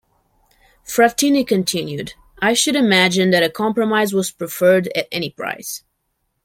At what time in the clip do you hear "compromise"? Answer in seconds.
3.51-4.13